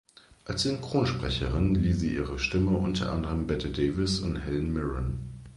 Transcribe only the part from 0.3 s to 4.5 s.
Als Synchronsprecherin lieh sie ihre Stimme unter anderem Bette Davis und